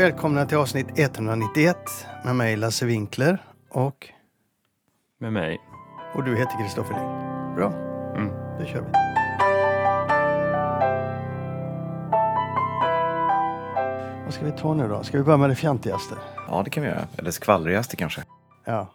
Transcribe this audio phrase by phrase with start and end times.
[0.00, 1.76] Välkomna till avsnitt 191
[2.24, 4.08] med mig Lasse Winkler och,
[5.18, 5.60] Med mig.
[6.14, 7.54] och du heter Kristoffer Lind.
[7.56, 7.72] Bra,
[8.16, 8.28] Mm.
[8.58, 8.90] då kör vi.
[14.24, 15.02] Vad ska vi ta nu då?
[15.02, 16.14] Ska vi börja med det fjantigaste?
[16.48, 17.06] Ja, det kan vi göra.
[17.16, 18.24] Eller skvallrigaste kanske.
[18.64, 18.86] Ja,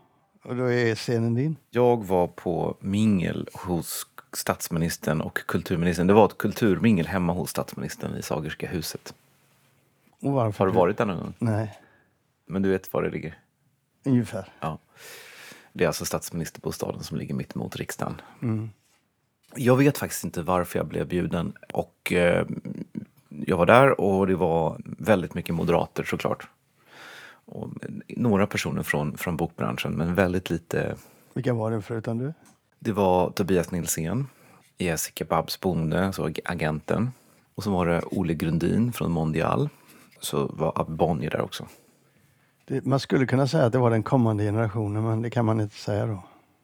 [0.43, 1.55] och då är scenen din.
[1.69, 6.07] Jag var på mingel hos statsministern och kulturministern.
[6.07, 9.13] Det var ett kulturmingel hemma hos statsministern i Sagerska huset.
[10.25, 10.59] Och varför?
[10.59, 11.33] Har du varit där någon gång?
[11.39, 11.79] Nej,
[12.45, 13.39] Men du vet var det ligger?
[14.05, 14.49] ungefär.
[14.59, 14.79] Ja.
[15.73, 18.21] Det är alltså statsministerbostaden som ligger mitt mot riksdagen.
[18.41, 18.69] Mm.
[19.55, 21.53] Jag vet faktiskt inte varför jag blev bjuden.
[21.73, 22.45] Och eh,
[23.29, 26.47] jag var där och det var väldigt mycket moderater såklart.
[27.45, 27.69] Och
[28.07, 30.95] några personer från, från bokbranschen men väldigt lite
[31.33, 32.33] Vilka var det förutom du?
[32.79, 34.27] Det var Tobias Nilsén,
[34.77, 37.11] Jessica Babs Bonde, så agenten.
[37.55, 39.69] Och så var det Olle Grundin från Mondial.
[40.19, 41.65] Så var Abbe Bonnier där också.
[42.65, 45.61] Det, man skulle kunna säga att det var den kommande generationen, men det kan man
[45.61, 46.23] inte säga då.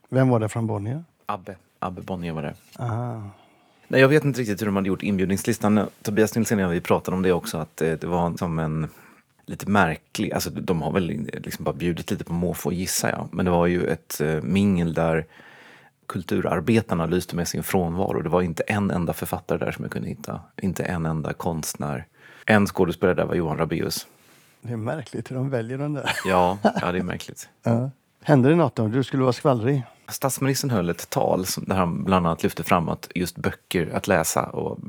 [0.09, 1.03] Vem var det från Bonnier?
[1.25, 2.53] Abbe, Abbe Bonnier var det.
[2.79, 3.29] Aha.
[3.88, 5.88] Nej, jag vet inte riktigt hur de hade gjort inbjudningslistan.
[6.02, 8.88] Tobias Nilsson och vi pratade om det också, att det, det var som en
[9.45, 11.07] lite märklig, alltså de har väl
[11.44, 13.29] liksom bara bjudit lite på måfå gissar jag.
[13.31, 15.25] Men det var ju ett eh, mingel där
[16.05, 18.22] kulturarbetarna lyste med sin frånvaro.
[18.22, 20.41] Det var inte en enda författare där som jag kunde hitta.
[20.61, 22.07] Inte en enda konstnär.
[22.45, 24.08] En skådespelare där var Johan Rabaeus.
[24.61, 26.11] Det är märkligt hur de väljer den där.
[26.25, 27.50] Ja, ja det är märkligt.
[27.64, 27.89] Ja.
[28.23, 28.88] Hände det något då?
[28.88, 29.84] Du skulle vara skvallrig?
[30.08, 34.44] Statsministern höll ett tal där han bland annat lyfte fram att just böcker, att läsa
[34.44, 34.80] och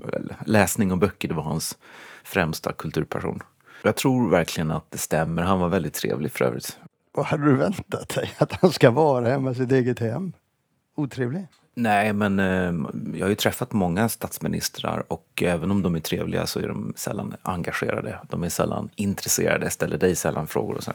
[0.47, 1.79] läsning och böcker, det var hans
[2.25, 3.43] främsta kulturpassion.
[3.83, 5.43] Jag tror verkligen att det stämmer.
[5.43, 6.79] Han var väldigt trevlig för övrigt.
[7.13, 8.33] Vad hade du väntat dig?
[8.39, 10.33] Att han ska vara hemma i sitt eget hem?
[10.95, 11.47] Otrevlig?
[11.75, 12.75] Nej, men eh,
[13.15, 16.93] jag har ju träffat många statsministrar och även om de är trevliga så är de
[16.97, 18.19] sällan engagerade.
[18.29, 20.93] De är sällan intresserade, ställer dig sällan frågor och så.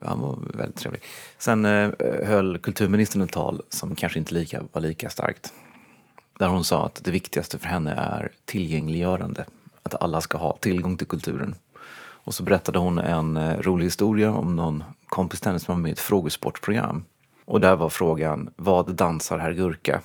[0.00, 1.02] Han var väldigt trevlig.
[1.38, 1.90] Sen eh,
[2.24, 5.52] höll kulturministern ett tal som kanske inte lika, var lika starkt.
[6.38, 9.44] Där hon sa att det viktigaste för henne är tillgängliggörande.
[9.82, 11.54] Att alla ska ha tillgång till kulturen.
[11.96, 15.82] Och så berättade hon en eh, rolig historia om någon kompis till henne som var
[15.82, 17.04] med i ett frågesportprogram.
[17.44, 20.00] Och där var frågan, vad dansar herr Gurka?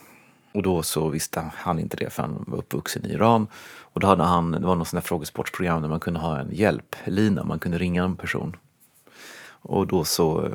[0.53, 3.47] Och då så visste han inte det för han var uppvuxen i Iran.
[3.79, 6.51] Och då hade han, det var något sånt där frågesportprogram där man kunde ha en
[6.51, 8.55] hjälplina, man kunde ringa en person.
[9.61, 10.51] Och då så eh,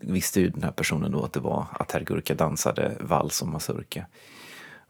[0.00, 3.48] visste ju den här personen då att det var att herr Gurka dansade vals och
[3.48, 4.06] mazurka.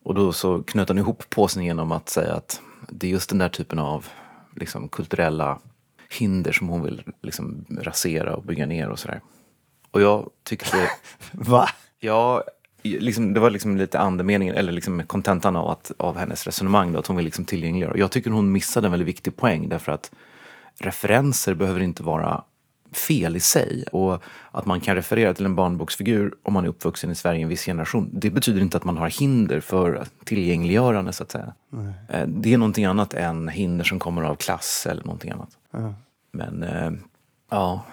[0.03, 3.39] Och då så knöt han ihop påsen genom att säga att det är just den
[3.39, 4.07] där typen av
[4.57, 5.59] liksom, kulturella
[6.11, 9.21] hinder som hon vill liksom, rasera och bygga ner och sådär.
[9.93, 10.91] Och jag tyckte,
[11.33, 11.69] Va?
[12.01, 12.43] ja,
[12.83, 16.99] liksom, det var liksom lite andemeningen, eller liksom kontentan av, att, av hennes resonemang då,
[16.99, 17.97] att hon vill liksom tillgängliggöra.
[17.97, 20.11] Jag tycker hon missade en väldigt viktig poäng därför att
[20.79, 22.45] referenser behöver inte vara
[22.93, 23.85] fel i sig.
[23.93, 27.43] Och att man kan referera till en barnboksfigur om man är uppvuxen i Sverige i
[27.43, 31.53] en viss generation, det betyder inte att man har hinder för tillgängliggörande så att säga.
[32.09, 35.51] Eh, Det är någonting annat än hinder som kommer av klass eller någonting annat.
[35.71, 35.95] Ja.
[36.33, 36.91] Men eh,
[37.51, 37.85] ja,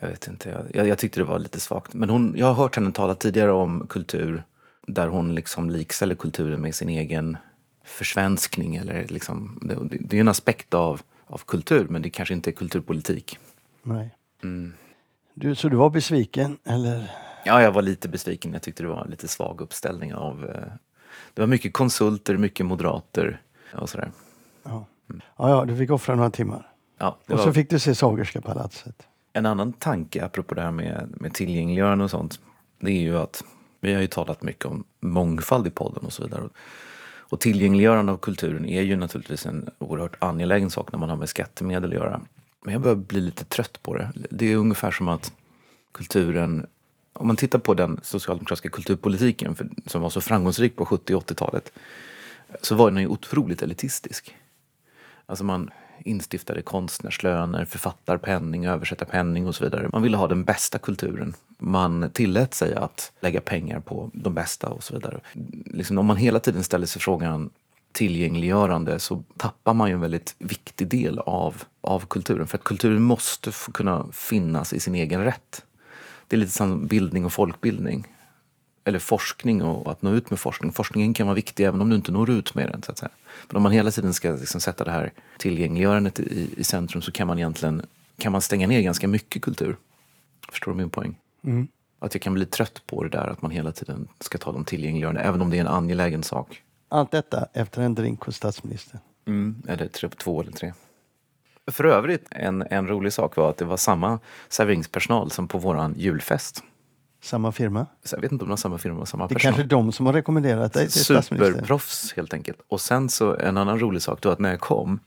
[0.00, 0.66] jag vet inte.
[0.74, 1.94] Jag, jag, tyckte det var lite svagt.
[1.94, 4.42] Men hon, jag har hört henne tala tidigare om kultur
[4.86, 7.36] där hon liksom likställer kulturen med sin egen
[7.84, 8.76] försvenskning.
[8.76, 12.52] Eller liksom, det, det är en aspekt av, av kultur, men det kanske inte är
[12.52, 13.38] kulturpolitik.
[13.82, 14.10] Nej.
[14.42, 14.72] Mm.
[15.34, 17.10] Du, så du var besviken, eller?
[17.44, 18.52] Ja, jag var lite besviken.
[18.52, 20.44] Jag tyckte det var en lite svag uppställning av...
[20.44, 20.72] Eh,
[21.34, 23.40] det var mycket konsulter, mycket moderater
[23.74, 24.10] och sådär.
[24.62, 24.86] Ja.
[25.36, 26.72] Ja, ja, du fick offra några timmar.
[26.98, 29.06] Ja, Och var så fick du se Sagerska palatset.
[29.36, 32.40] En annan tanke apropå det här med, med tillgängliggörande och sånt.
[32.78, 33.44] Det är ju att
[33.80, 36.42] vi har ju talat mycket om mångfald i podden och så vidare.
[37.04, 41.28] Och tillgängliggörande av kulturen är ju naturligtvis en oerhört angelägen sak när man har med
[41.28, 42.20] skattemedel att göra.
[42.64, 44.12] Men jag börjar bli lite trött på det.
[44.30, 45.32] Det är ungefär som att
[45.92, 46.66] kulturen
[47.12, 51.30] om man tittar på den socialdemokratiska kulturpolitiken för, som var så framgångsrik på 70 och
[51.30, 51.72] 80-talet
[52.62, 54.36] så var den ju otroligt elitistisk.
[55.26, 55.70] Alltså man
[56.06, 59.88] instiftade konstnärslöner, författarpenning, översättarpenning och så vidare.
[59.92, 61.34] Man ville ha den bästa kulturen.
[61.58, 65.20] Man tillät sig att lägga pengar på de bästa och så vidare.
[65.64, 67.50] Liksom om man hela tiden ställer sig frågan
[67.92, 72.46] tillgängliggörande så tappar man ju en väldigt viktig del av, av kulturen.
[72.46, 75.64] För att kulturen måste få kunna finnas i sin egen rätt.
[76.28, 78.06] Det är lite som bildning och folkbildning.
[78.86, 80.72] Eller forskning och att nå ut med forskning.
[80.72, 82.82] Forskningen kan vara viktig även om du inte når ut med den.
[82.82, 83.10] Så att säga.
[83.48, 87.12] Men om man hela tiden ska liksom sätta det här tillgängliggörandet i, i centrum så
[87.12, 87.82] kan man egentligen
[88.18, 89.76] kan man stänga ner ganska mycket kultur.
[90.48, 91.18] Förstår du min poäng?
[91.44, 91.68] Mm.
[91.98, 94.64] Att jag kan bli trött på det där att man hela tiden ska ta de
[94.64, 96.62] tillgängliggörande, även om det är en angelägen sak.
[96.88, 99.00] Allt detta efter en drink hos statsministern.
[99.26, 99.62] Mm.
[99.68, 100.72] Eller tre, två eller tre.
[101.70, 104.18] För övrigt, en, en rolig sak var att det var samma
[104.48, 106.62] serveringspersonal som på våran julfest.
[107.26, 107.86] Samma firma?
[108.04, 109.54] Så jag vet inte om det var samma firma och samma Det är personal.
[109.54, 111.52] kanske de som har rekommenderat dig till statsminister?
[111.52, 112.58] Superproffs helt enkelt.
[112.68, 115.00] Och sen så en annan rolig sak då att när jag kom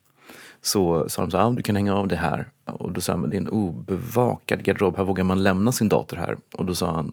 [0.62, 2.50] så sa de så här, ah, du kan hänga av det här.
[2.66, 6.18] Och då sa han, det är en obevakad garderob, här vågar man lämna sin dator
[6.18, 6.38] här.
[6.54, 7.12] Och då sa han,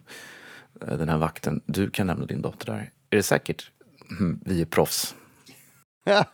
[0.88, 2.90] eh, den här vakten, du kan lämna din dator där.
[3.10, 3.70] Är det säkert?
[4.20, 5.14] "Mm, vi är proffs.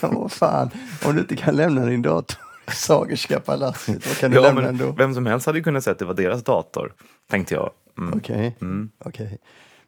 [0.00, 0.70] Ja, vad fan.
[1.04, 2.38] Om du inte kan lämna din dator
[2.74, 4.92] Sagerska palatset, vad kan du Ja, lämna ändå?
[4.92, 6.92] vem som helst hade ju kunnat säga att det var deras dator,
[7.30, 7.70] tänkte jag.
[7.98, 8.18] Mm.
[8.18, 8.56] Okej.
[8.60, 8.90] Mm.
[8.98, 9.38] okej.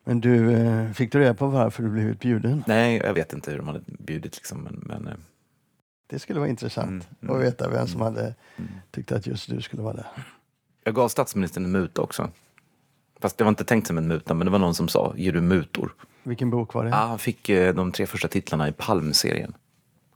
[0.05, 2.65] Men du, eh, fick du reda på varför du blivit bjuden?
[2.67, 5.15] Nej, jag vet inte hur de hade bjudit liksom, men, men eh,
[6.11, 8.21] Det skulle vara intressant Mm, att mm, veta vem som hade
[8.57, 8.71] mm.
[8.91, 10.07] tyckt att just du skulle vara där.
[10.85, 12.29] jag gav statsministern en muta också.
[13.21, 15.33] Fast det var inte tänkt som en muta, men det var någon som sa, ger
[15.33, 15.95] du mutor?
[16.23, 16.91] Vilken bok var det?
[16.91, 19.55] Ja, han fick eh, de tre första titlarna i Palmserien.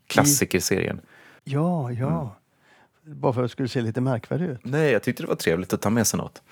[0.07, 1.01] Klassikerserien.
[1.45, 2.37] Ja, ja.
[3.07, 3.21] Mm.
[3.21, 4.61] Bara för att det skulle se lite märkvärdig ut.
[4.63, 6.43] Nej, jag tyckte det var trevligt att ta med sig något.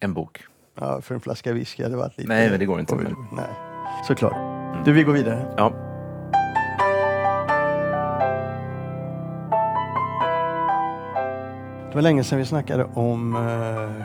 [0.00, 0.44] En bok.
[0.80, 2.28] Ja, för en flaska whisky hade varit lite...
[2.28, 2.94] Nej, men det går inte.
[2.94, 3.50] Men- Nej,
[4.06, 4.84] såklart.
[4.84, 5.54] Du, vi går vidare.
[5.56, 5.88] Ja,
[11.90, 13.40] Det var länge sedan vi snackade om eh,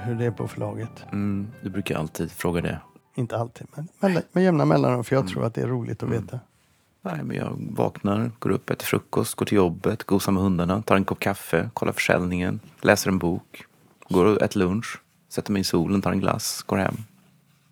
[0.08, 1.06] hur det är på förlaget.
[1.12, 2.80] mm, du brukar alltid fråga det.
[3.16, 5.04] Inte alltid, men med, med jämna mellanrum.
[5.04, 5.34] För jag Mm.
[5.34, 6.40] tror att det är roligt att veta.
[7.12, 10.95] Nej, men jag vaknar, går upp, äter frukost, går till jobbet, gosar med hundarna, tar
[10.95, 13.65] en kopp kaffe, kollar försäljningen, läser en bok,
[14.09, 16.95] går och äter lunch, sätter mig i solen, tar en glass, går hem.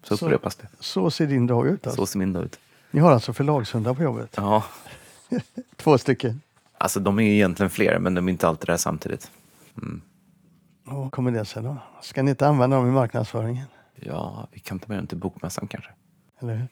[0.03, 0.67] Så Så- upprepas det.
[0.79, 2.01] Så ser din dag ut alltså.
[2.01, 2.59] Så ser min dag ut.
[2.91, 4.33] Ni har alltså förlagshundar på jobbet?
[4.37, 4.63] Ja,
[5.75, 6.41] Två stycken.
[6.77, 9.31] alltså de är ju egentligen fler, men de är inte alltid där samtidigt.
[9.77, 10.01] Mm.
[10.83, 11.77] Vad kommer det sig då?
[12.01, 13.65] Ska ni inte använda dem i marknadsföringen?
[13.95, 15.91] Ja, vi kan ta med den till bokmässan kanske.
[16.41, 16.67] Eller hur?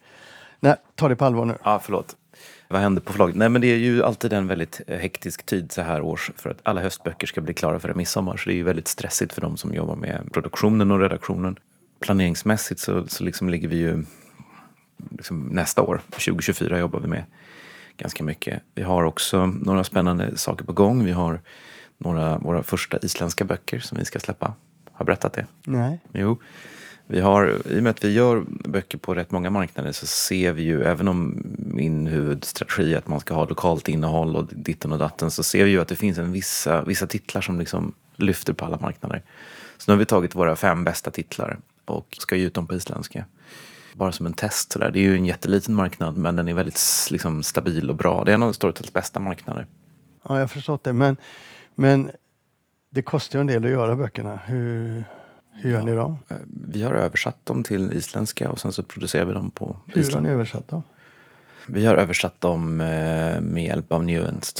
[0.59, 1.57] Nej, ta det på allvar nu.
[1.63, 2.15] Ja, förlåt.
[2.67, 3.35] Vad händer på förlaget?
[3.35, 6.49] Nej, men det är ju alltid en väldigt eh, hektisk tid så här års för
[6.49, 8.37] att alla höstböcker ska bli klara före midsommar.
[8.37, 11.55] Så det är ju väldigt stressigt för de som jobbar med produktionen och redaktionen.
[11.99, 14.05] Planeringsmässigt så, så liksom ligger vi ju
[15.11, 17.23] liksom nästa år, 2024, jobbar vi med
[17.97, 18.61] ganska mycket.
[18.75, 21.05] Vi har också några spännande saker på gång.
[21.05, 21.41] Vi har
[21.97, 24.45] några våra första isländska böcker som vi ska släppa.
[24.45, 25.45] Har jag berättat det?
[25.63, 25.99] Nej.
[26.13, 26.37] Jo,
[27.07, 30.51] vi har, i och med att vi gör böcker på rätt många marknader så ser
[30.51, 34.91] vi ju, även om min huvudstrategi är att man ska ha lokalt innehåll och ditten
[34.91, 37.93] och datten, så ser vi ju att det finns en vissa, vissa titlar som liksom
[38.15, 39.21] lyfter på alla marknader.
[39.77, 42.75] Så nu har vi tagit våra fem bästa titlar och ska ge ut dem på
[42.75, 43.25] isländska.
[43.93, 44.71] Bara som en test.
[44.71, 44.91] Så där.
[44.91, 46.79] Det är ju en jätteliten marknad men den är väldigt
[47.11, 48.23] liksom, stabil och bra.
[48.23, 49.67] Det är en av Storytels bästa marknader.
[50.23, 50.93] Ja, jag har förstått det.
[50.93, 51.17] Men,
[51.75, 52.11] men
[52.89, 54.39] det kostar ju en del att göra böckerna.
[54.45, 55.03] Hur,
[55.53, 56.17] hur gör ni dem?
[56.29, 56.37] Eh,
[56.71, 60.01] Vi har översatt dem till isländska och sen så producerar vi dem på Hur har
[60.01, 60.25] Island.
[60.25, 60.83] ni översatt dem?
[61.67, 64.59] Vi har översatt dem eh, med hjälp av Nuanced.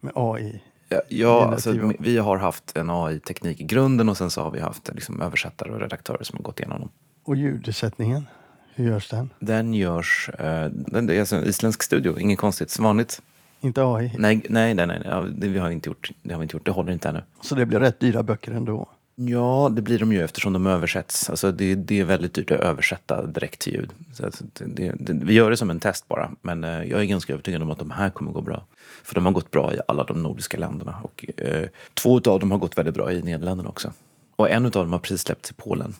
[0.00, 0.62] Med AI?
[0.88, 4.60] Ja, ja alltså, vi har haft en AI-teknik i grunden och sen så har vi
[4.60, 6.88] haft liksom, översättare och redaktörer som har gått igenom dem.
[7.24, 8.26] Och ljudsättningen?
[8.74, 9.30] Hur görs den?
[9.40, 13.22] Den görs, eh, den, det är alltså en isländsk studio, inget konstigt, som vanligt.
[13.60, 14.12] Inte AI?
[14.18, 16.64] Nej, nej, nej, nej ja, det, vi har inte gjort, det har vi inte gjort,
[16.64, 17.22] det håller inte ännu.
[17.40, 18.88] Så det blir rätt dyra böcker ändå?
[19.20, 21.30] Ja, det blir de ju eftersom de översätts.
[21.30, 23.90] Alltså det, det är väldigt dyrt att översätta direkt till ljud.
[24.12, 26.30] Så det, det, det, vi gör det som en test bara.
[26.42, 28.64] Men eh, jag är ganska övertygad om att de här kommer gå bra.
[29.02, 30.96] För de har gått bra i alla de nordiska länderna.
[31.02, 33.92] Och eh, två av dem har gått väldigt bra i Nederländerna också.
[34.36, 35.94] Och en av dem har precis släppts i Polen.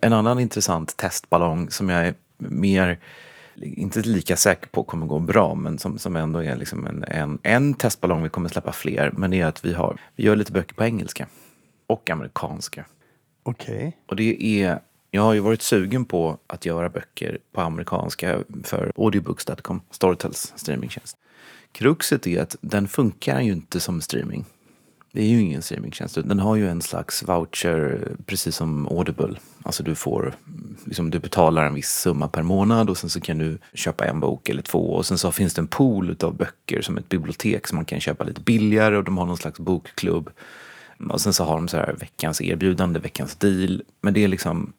[0.00, 2.98] En annan intressant testballong som jag är mer
[3.56, 7.38] inte lika säker på kommer gå bra, men som, som ändå är liksom en, en,
[7.42, 10.52] en testballong, vi kommer släppa fler, men det är att vi, har, vi gör lite
[10.52, 11.26] böcker på engelska
[11.86, 12.84] och amerikanska.
[13.42, 13.96] Okej.
[14.06, 18.92] Och det är, jag har ju varit sugen på att göra böcker på amerikanska för
[18.96, 21.16] audiobooks.com, Storytels streamingtjänst.
[21.72, 24.44] Kruxet är att den funkar ju inte som streaming.
[25.14, 26.14] Det är ju ingen streamingtjänst.
[26.14, 29.34] Den har ju en slags voucher, precis som Audible.
[29.62, 30.34] Alltså du får,
[30.84, 34.20] liksom du betalar en viss summa per månad och sen så kan du köpa en
[34.20, 34.94] bok eller två.
[34.94, 38.00] Och sen så finns det en pool av böcker som ett bibliotek som man kan
[38.00, 40.30] köpa lite billigare och de har någon slags bokklubb.
[41.00, 41.10] Mm.
[41.10, 43.82] Och sen så har de så här veckans erbjudande, veckans deal.
[44.00, 44.72] Men det är liksom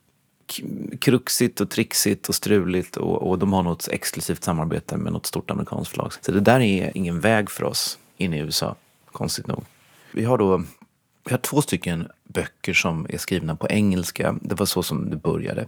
[1.00, 5.52] kruxigt och trixigt och struligt och, och de har något exklusivt samarbete med något stort
[5.52, 6.14] amerikanskt förlag.
[6.22, 8.76] Så det där är ingen väg för oss in i USA,
[9.12, 9.64] konstigt nog.
[10.12, 10.64] Vi har då
[11.26, 14.36] vi har två stycken böcker som är skrivna på engelska.
[14.42, 15.68] Det var så som det började.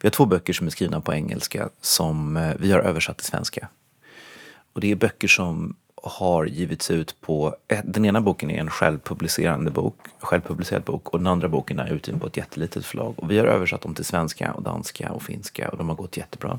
[0.00, 3.26] Vi har två böcker som är skrivna på engelska som eh, vi har översatt till
[3.26, 3.68] svenska.
[4.72, 7.56] Och det är böcker som har givits ut på...
[7.68, 11.92] Eh, den ena boken är en självpublicerande bok, självpublicerad bok och den andra boken är
[11.92, 13.14] utgiven på ett jättelitet förlag.
[13.16, 16.16] Och vi har översatt dem till svenska och danska och finska och de har gått
[16.16, 16.58] jättebra.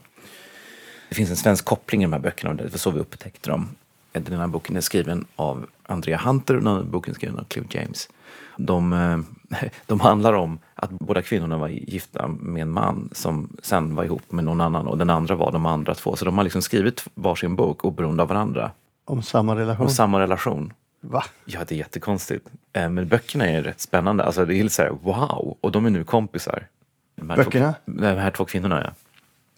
[1.10, 3.50] Det finns en svensk koppling i de här böckerna och det var så vi upptäckte
[3.50, 3.70] dem.
[4.12, 7.44] Den ena boken är skriven av Andrea Hunter och den andra boken är skriven av
[7.44, 8.10] Clive James.
[8.58, 13.96] De, eh, de handlar om att båda kvinnorna var gifta med en man som sen
[13.96, 16.16] var ihop med någon annan och den andra var de andra två.
[16.16, 18.72] Så de har liksom skrivit varsin bok oberoende av varandra.
[19.10, 19.86] Om samma relation?
[19.86, 20.74] Om samma relation.
[21.02, 21.24] Va?
[21.46, 22.48] Ja, det är jättekonstigt.
[22.74, 24.24] Eh, Men böckerna är rätt spännande.
[24.24, 25.58] Alltså det är så här, wow!
[25.62, 26.68] Och de är nu kompisar.
[27.16, 27.74] De Böckerna?
[27.86, 28.92] Två, de här två kvinnorna, ja.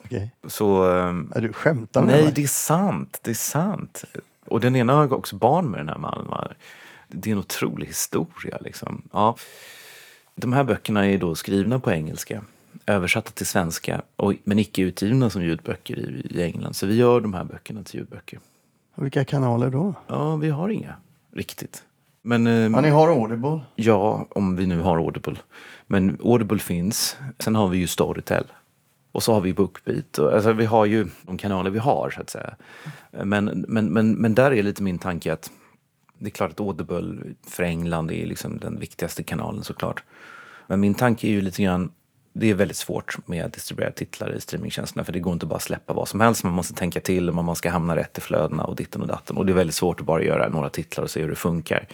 [0.05, 0.31] Okej.
[0.47, 0.91] Så...
[0.91, 2.33] ehm, Är du skämtar med Nej, mig?
[2.33, 3.19] det är sant.
[3.23, 4.03] Det är sant.
[4.45, 6.27] Och den ena har också barn med den här mannen.
[7.07, 8.57] Det är en otrolig historia.
[8.61, 9.01] Liksom.
[9.11, 9.35] Ja.
[10.35, 12.43] De här böckerna är då skrivna på engelska,
[12.85, 16.73] översatta till svenska, och, men icke utgivna som ljudböcker i, i England.
[16.73, 18.39] Så vi gör de här böckerna till ljudböcker.
[18.95, 19.93] Vilka kanaler då?
[20.07, 20.95] Ja, vi har inga
[21.33, 21.83] riktigt.
[22.21, 23.59] Men, ehm, Ja, ni har Audible?
[23.75, 25.35] Ja, om vi nu har Audible.
[25.87, 27.17] Men Audible finns.
[27.39, 28.43] Sen har vi ju Storytel.
[29.11, 30.17] Och så har vi Bookbeat.
[30.17, 32.55] Och, alltså, vi har ju de kanaler vi har, så att säga.
[33.11, 35.51] Men, men, men, men där är lite min tanke att
[36.19, 37.17] det är klart att Audible
[37.47, 40.03] för England är liksom den viktigaste kanalen såklart.
[40.67, 41.91] Men min tanke är ju lite grann
[42.33, 45.55] det är väldigt svårt med att distribuera titlar i streamingtjänsterna för det går inte bara
[45.55, 46.43] att släppa vad som helst.
[46.43, 49.37] Man måste tänka till och man ska hamna rätt i flödena och ditten och datten.
[49.37, 51.87] Och det är väldigt svårt att bara göra några titlar och se hur det funkar.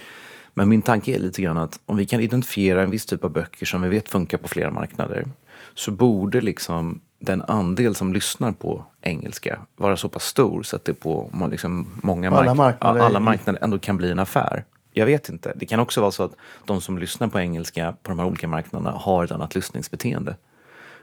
[0.53, 3.31] Men min tanke är lite grann att om vi kan identifiera en viss typ av
[3.31, 5.25] böcker som vi vet funkar på flera marknader
[5.73, 10.85] så borde liksom den andel som lyssnar på engelska vara så pass stor så att
[10.85, 14.63] det på liksom många På alla mark- marknader alla marknader ändå kan bli en affär.
[14.97, 15.53] Jag vet inte.
[15.55, 16.35] Det kan också vara så att
[16.65, 20.35] de som lyssnar på engelska på de här olika marknaderna har ett annat lyssningsbeteende.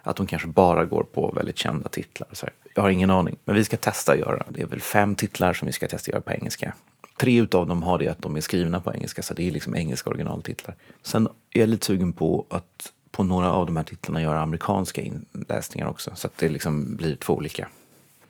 [0.03, 2.29] Att de kanske bara går på väldigt kända titlar.
[2.33, 2.53] Så här.
[2.75, 3.37] Jag har ingen aning.
[3.45, 4.45] Men vi ska testa att göra.
[4.49, 6.75] Det är väl fem titlar som vi ska testa att göra på engelska.
[7.17, 9.77] Tre utav dem har det att de är skrivna på engelska, så det är liksom
[9.77, 10.77] engelska originaltitlar.
[11.03, 15.03] Sen är jag lite sugen på att på några av de här titlarna göra amerikanska
[15.03, 16.11] inläsningar också.
[16.15, 17.69] Så att det liksom blir två olika.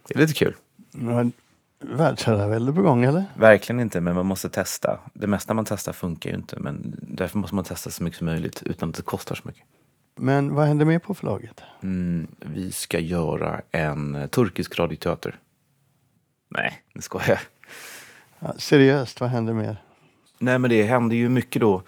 [0.09, 0.55] Det är lite kul.
[0.91, 1.33] Men
[1.89, 3.25] Världsherravälde på gång eller?
[3.35, 5.01] Verkligen inte, men man måste testa.
[5.15, 8.25] Det mesta man testar funkar ju inte, men därför måste man testa så mycket som
[8.27, 9.63] möjligt utan att det kostar så mycket.
[10.17, 11.61] Men vad händer mer på förlaget?
[11.83, 15.39] Mm, vi ska göra en eh, turkisk radioteater.
[16.49, 17.39] Nej, nu skojar jag.
[18.39, 19.77] Ja, seriöst, vad händer mer?
[20.39, 21.83] Nej, men det händer ju mycket då.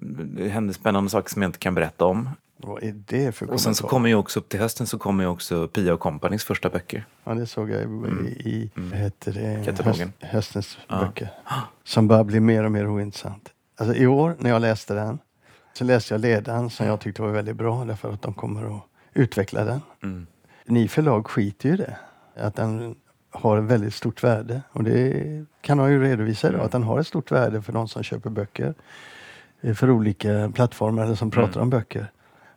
[0.00, 2.30] Det händer spännande saker som jag inte kan berätta om.
[2.56, 3.90] Vad är det för Och sen så kommentar?
[3.90, 7.06] kommer ju också upp till hösten så kommer ju också Pia och Companys första böcker.
[7.24, 7.84] Ja, det såg jag i,
[8.50, 9.82] i vad heter det?
[9.84, 11.00] Höst, höstens Ja.
[11.00, 11.28] böcker.
[11.84, 13.48] Som börjar bli mer och mer ointressant.
[13.78, 15.18] Alltså, I år när jag läste den
[15.72, 18.82] så läste jag ledaren som jag tyckte var väldigt bra därför att de kommer att
[19.14, 19.80] utveckla den.
[20.02, 20.26] Mm.
[20.66, 21.96] Ni förlag skiter ju i det.
[22.36, 22.94] Att den
[23.30, 24.62] har ett väldigt stort värde.
[24.72, 26.60] Och det kan han ju redovisa idag.
[26.60, 28.74] Att den har ett stort värde för de som köper böcker.
[29.60, 32.10] eh, För olika plattformar eller som pratar om böcker.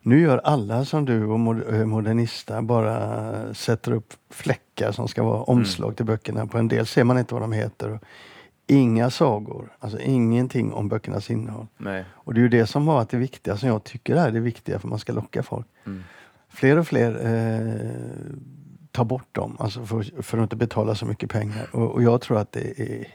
[0.09, 5.41] Nu gör alla som du och eh, Modernista bara sätter upp fläckar som ska vara
[5.43, 6.47] omslag till böckerna.
[6.47, 7.99] På en del ser man inte vad de heter.
[8.67, 11.67] Inga sagor, alltså ingenting om böckernas innehåll.
[11.77, 12.05] Nej.
[12.13, 14.39] Och det är ju det som har varit det viktiga, som jag tycker är det
[14.39, 15.67] viktiga för man ska locka folk.
[15.85, 16.03] Mm.
[16.49, 17.89] Fler och fler eh,
[18.91, 21.67] tar bort dem, alltså för, för att inte betala så mycket pengar.
[21.71, 23.05] Och, och jag tror att det är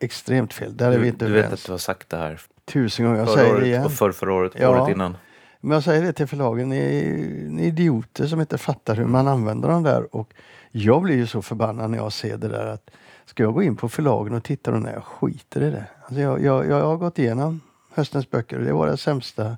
[0.00, 0.76] extremt fel.
[0.76, 1.60] Där är vi Du, inte du vet överens.
[1.62, 3.84] att du har sagt det här Tusen gånger, jag förra säger det året igen.
[3.84, 4.68] och för förra året, Ja.
[4.68, 5.16] året innan.
[5.64, 9.06] Men jag säger det till förlagen, ni, är- ni är idioter som inte fattar hur
[9.06, 10.16] man använder dem där.
[10.16, 10.34] Och
[10.70, 12.90] jag blir ju så förbannad när jag ser det där att
[13.26, 15.84] ska jag gå in på förlagen och titta då när jag skiter i det.
[16.04, 17.60] Alltså jag, jag, jag har gått igenom
[17.94, 19.56] höstens böcker och det var den sämsta,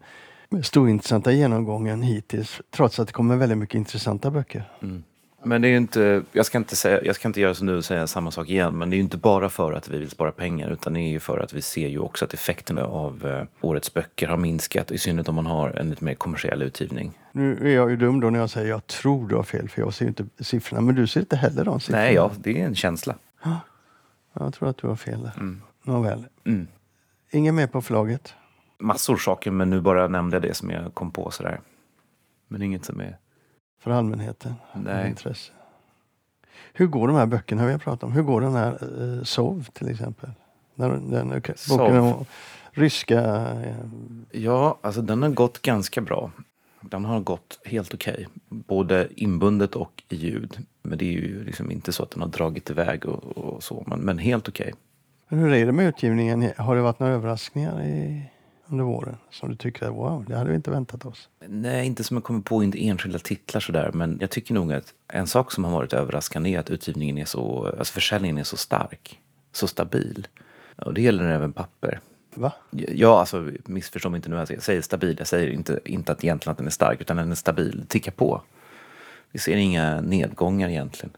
[0.48, 2.60] mest ointressanta genomgången hittills.
[2.70, 4.70] Trots att det kommer väldigt mycket intressanta böcker.
[4.82, 5.04] Mm.
[5.46, 7.84] Men det är inte, jag ska inte, säga, jag ska inte göra som du och
[7.84, 10.32] säga samma sak igen, men det är ju inte bara för att vi vill spara
[10.32, 13.66] pengar utan det är ju för att vi ser ju också att effekterna av eh,
[13.68, 17.12] årets böcker har minskat, i synnerhet om man har en lite mer kommersiell utgivning.
[17.32, 19.82] Nu är jag ju dum då när jag säger jag tror du har fel för
[19.82, 20.80] jag ser inte siffrorna.
[20.80, 22.02] Men du ser inte heller de siffrorna.
[22.02, 23.14] Nej, ja, det är en känsla.
[24.32, 25.56] Jag tror att du har fel där.
[25.82, 26.26] Nåväl.
[26.44, 26.68] Mm.
[27.30, 28.34] Inget mer på förlaget?
[28.78, 31.60] Massor saker, men nu bara nämnde jag det som jag kom på sådär.
[32.48, 33.18] Men inget som är...
[33.78, 34.54] för allmänheten.
[34.74, 35.08] Nej.
[35.08, 35.52] Intresse.
[36.72, 38.12] Hur går de här böckerna vi har pratat om?
[38.12, 40.30] Hur går den här uh, Sov till exempel?
[40.74, 42.24] Den, den, okay, boken om
[42.70, 43.20] ryska...
[43.64, 43.76] eh,
[44.30, 46.30] Ja, alltså den har gått ganska bra.
[46.80, 48.26] Den har gått helt okej.
[48.48, 50.58] Både inbundet och i ljud.
[50.82, 53.84] Men det är ju liksom inte så att den har dragit iväg och, och så.
[53.86, 54.74] Men, men helt okej.
[55.28, 56.50] Men hur är det med utgivningen?
[56.56, 58.30] Har det varit några överraskningar i,
[58.68, 61.28] under våren som du tycker att wow, det hade vi inte väntat oss?
[61.48, 63.90] Nej, inte som jag kommer på, inte enskilda titlar sådär.
[63.94, 67.24] Men jag tycker nog att en sak som har varit överraskande är att utgivningen är
[67.24, 69.20] så, alltså försäljningen är så stark.
[69.52, 70.26] Så stabil.
[70.76, 72.00] Och det gäller även papper.
[72.34, 72.52] Va?
[72.70, 74.38] Ja, alltså missförstå mig inte nu.
[74.38, 77.16] Alltså, jag säger stabil, jag säger inte, inte att egentligen att den är stark, utan
[77.16, 77.80] den är stabil.
[77.80, 78.42] Det tickar på.
[79.32, 81.12] Vi ser inga nedgångar egentligen.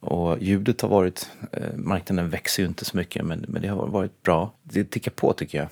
[0.00, 3.86] Och ljudet har varit, eh, marknaden växer ju inte så mycket men, men det har
[3.86, 4.52] varit bra.
[4.62, 5.68] Det tickar på tycker jag.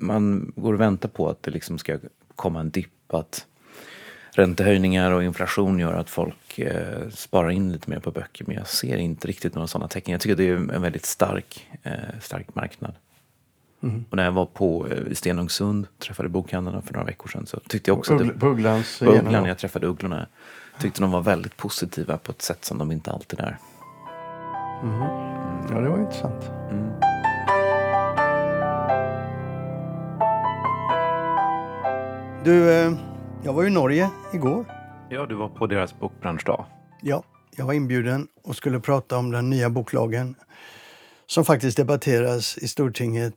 [0.00, 1.98] Man går och väntar på att det liksom ska
[2.36, 3.46] komma en dipp, att
[4.30, 8.44] räntehöjningar och inflation gör att folk eh, sparar in lite mer på böcker.
[8.44, 10.12] Men jag ser inte riktigt några sådana tecken.
[10.12, 12.94] Jag tycker det är en väldigt stark, eh, stark marknad.
[13.82, 14.04] Mm.
[14.10, 17.90] Och när jag var på eh, Stenungsund, träffade bokhandlarna för några veckor sedan, så tyckte
[17.90, 20.26] jag också Uggl- att Ugglans Ugglan, jag träffade Ugglorna,
[20.80, 23.58] tyckte de var väldigt positiva på ett sätt som de inte alltid är.
[24.82, 25.00] Mhm.
[25.70, 26.50] Ja, det var intressant.
[26.70, 27.19] Mm.
[32.44, 32.92] Du, eh,
[33.44, 34.64] jag var i Norge igår.
[35.08, 36.66] Ja, du var på deras bokbranschdag.
[37.02, 37.22] Ja,
[37.56, 40.34] jag var inbjuden och skulle prata om den nya boklagen
[41.26, 43.34] som faktiskt debatteras i Stortinget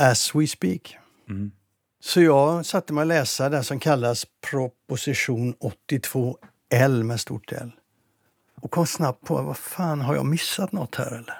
[0.00, 0.96] as we speak.
[1.28, 1.52] Mm.
[2.00, 7.72] Så jag satte mig och läsa det som kallas proposition 82L med stort L.
[8.60, 11.34] Och kom snabbt på, vad fan, har jag missat något här eller?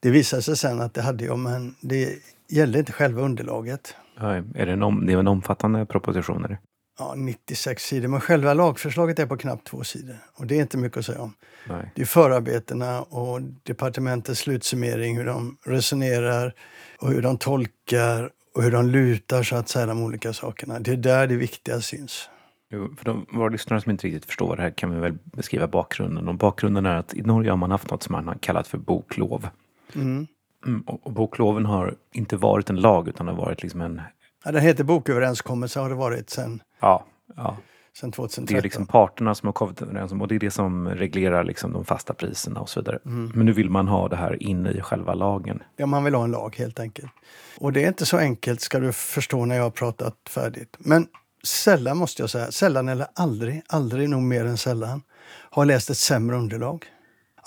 [0.00, 2.18] Det visade sig sen att det hade jag, men det
[2.48, 3.94] gällde inte själva underlaget.
[4.20, 6.44] Är det, en om, det är en omfattande proposition?
[6.44, 6.58] Är det?
[6.98, 10.16] Ja, 96 sidor, men själva lagförslaget är på knappt två sidor.
[10.34, 11.34] Och det är inte mycket att säga om.
[11.68, 11.92] Nej.
[11.94, 16.54] Det är förarbetena och departementets slutsummering, hur de resonerar
[17.00, 20.78] och hur de tolkar och hur de lutar så att säga de olika sakerna.
[20.78, 22.28] Det är där det viktiga syns.
[22.70, 25.66] Jo, för de, våra lyssnare som inte riktigt förstår det här kan vi väl beskriva
[25.66, 26.28] bakgrunden.
[26.28, 28.78] Och bakgrunden är att i Norge har man haft något som man har kallat för
[28.78, 29.48] boklov.
[29.94, 30.26] Mm.
[30.66, 34.00] Mm, och, bokloven har inte varit en lag utan har varit liksom en...
[34.44, 37.04] Ja, den heter boköverenskommelse har det varit sedan Ja,
[37.36, 37.56] ja.
[38.00, 38.54] sedan 2013.
[38.54, 41.44] Det är liksom parterna som har kommit överens om och det är det som reglerar
[41.44, 42.98] liksom de fasta priserna och så vidare.
[43.02, 45.62] Men nu vill man ha det här inne i själva lagen.
[45.76, 47.12] Ja, man vill ha en lag helt enkelt.
[47.58, 50.76] Och det är inte så enkelt ska du förstå när jag har pratat färdigt.
[50.78, 51.06] Men
[51.44, 55.02] sällan måste jag säga, sällan eller aldrig, aldrig nog mer än sällan,
[55.50, 56.86] har läst ett sämre underlag.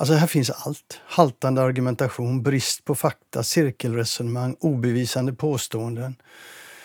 [0.02, 1.02] Alltså här finns allt.
[1.06, 6.16] Haltande argumentation, brist på fakta, cirkelresonemang, obevisande påståenden.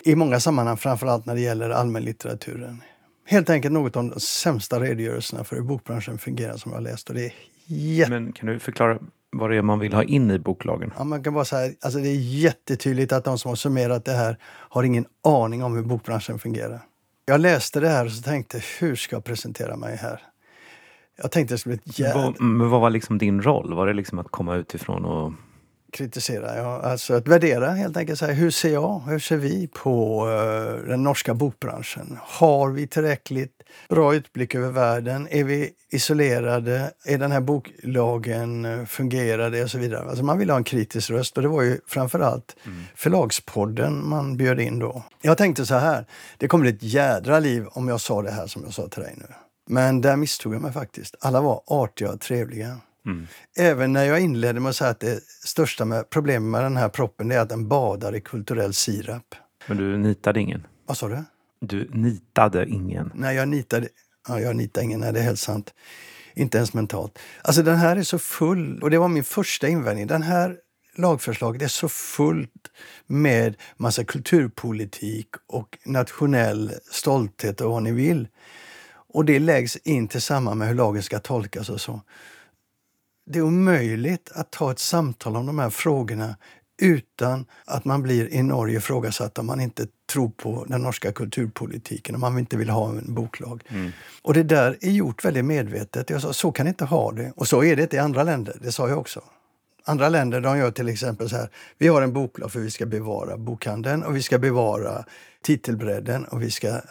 [0.03, 2.81] I många sammanhang, framförallt när det gäller allmänlitteraturen.
[3.25, 7.09] Helt enkelt något av de sämsta redogörelserna för hur bokbranschen fungerar som jag läst.
[7.09, 7.33] Och det är
[7.65, 8.99] jätte Men kan du förklara
[9.31, 10.93] vad det är man vill ha in i boklagen?
[10.97, 14.13] Ja, man kan bara säga, alltså det är jättetydligt att de som har summerat det
[14.13, 16.81] här har ingen aning om hur bokbranschen fungerar.
[17.25, 20.21] Jag läste det här och så tänkte, hur ska jag presentera mig här?
[21.21, 23.73] Jag tänkte det skulle bli ett jävla Vad, men vad var liksom din roll?
[23.73, 25.33] Var det liksom att komma utifrån och...
[25.91, 26.57] kritisera.
[26.57, 28.19] Ja, alltså att värdera helt enkelt.
[28.19, 32.17] Säga, hur ser jag, hur ser vi på eh, den norska bokbranschen?
[32.21, 33.53] Har vi tillräckligt
[33.89, 35.27] bra utblick över världen?
[35.31, 36.91] Är vi isolerade?
[37.05, 40.09] Är den här boklagen eh, fungerar det och så vidare.
[40.09, 42.55] Alltså man vill ha en kritisk röst och det var ju framförallt
[42.95, 45.03] Förlagspodden man bjöd in då.
[45.21, 46.05] Jag tänkte så här,
[46.37, 49.03] det kommer bli ett jädra liv om jag sa det här som jag sa till
[49.03, 49.25] dig nu.
[49.67, 51.15] Men där misstog jag mig faktiskt.
[51.19, 52.77] Alla var artiga och trevliga.
[53.05, 53.27] Mm.
[53.57, 56.89] Även när jag inledde med att säga att det största med problemet med den här
[56.89, 59.35] proppen är att den badar i kulturell sirap.
[59.67, 60.67] Men du nitade ingen?
[60.85, 61.23] Vad sa du?
[61.59, 63.11] Du nitade ingen?
[63.15, 63.87] Nej, jag nitade...
[64.27, 64.99] Ja, jag nitar ingen.
[64.99, 65.73] Nej, det är helt sant.
[66.33, 67.19] Inte ens mentalt.
[67.41, 70.07] Alltså den här är så full, och det var min första invändning.
[70.07, 70.55] Den här
[70.95, 72.71] lagförslaget är så fullt
[73.07, 78.27] med massa kulturpolitik och nationell stolthet och vad ni vill.
[79.13, 82.01] Och det läggs in tillsammans med hur lagen ska tolkas och så.
[83.25, 86.35] Det är omöjligt att ta ett samtal om de här frågorna
[86.81, 92.15] utan att man blir i Norge ifrågasatt om man inte tror på den norska kulturpolitiken,
[92.15, 93.63] om man inte vill ha en boklag.
[94.21, 96.09] Och det där är gjort väldigt medvetet.
[96.09, 97.33] Jag sa, så kan inte ha det.
[97.35, 99.21] Och så är det inte i andra länder, det sa jag också.
[99.83, 102.85] Andra länder de gör till exempel så här, vi har en boklag för vi ska
[102.85, 105.05] bevara bokhandeln och vi ska bevara
[105.41, 106.81] titelbredden och vi ska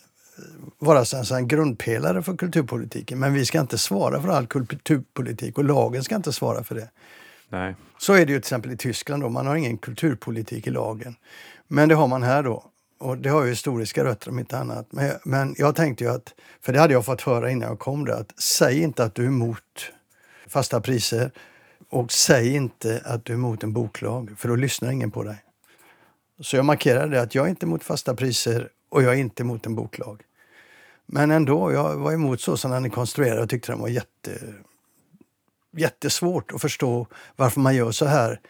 [0.78, 3.18] vara så en grundpelare för kulturpolitiken.
[3.18, 6.88] Men vi ska inte svara för all kulturpolitik och lagen ska inte svara för det.
[7.48, 7.74] Nej.
[7.98, 9.22] Så är det ju till exempel i Tyskland.
[9.22, 9.28] Då.
[9.28, 11.16] Man har ingen kulturpolitik i lagen.
[11.68, 12.64] Men det har man här då.
[12.98, 14.86] Och det har ju historiska rötter om inte annat.
[14.90, 18.04] Men, men jag tänkte ju att, för det hade jag fått höra innan jag kom
[18.04, 19.92] det, att säg inte att du är emot
[20.46, 21.30] fasta priser
[21.88, 25.36] och säg inte att du är emot en boklag, för då lyssnar ingen på dig.
[26.40, 29.66] Så jag markerade att jag är inte emot fasta priser och jag är inte emot
[29.66, 30.22] en boklag.
[31.06, 34.30] Men ändå, jag var emot så som den är konstruerad och tyckte den var jätte,
[35.76, 38.40] jättesvårt att förstå varför man gör så här.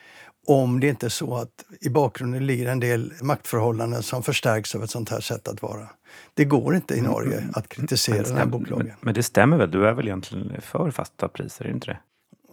[0.47, 4.85] Om det inte är så att i bakgrunden ligger en del maktförhållanden som förstärks av
[4.85, 5.89] ett sånt här sätt att vara.
[6.35, 8.87] Det går inte i Norge att kritisera den här boklagen.
[8.87, 9.71] Men, men det stämmer väl?
[9.71, 11.99] Du är väl egentligen för fasta priser, är inte det?